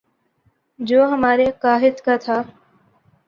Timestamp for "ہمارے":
1.05-1.45